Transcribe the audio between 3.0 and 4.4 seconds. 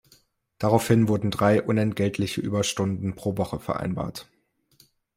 pro Woche vereinbart.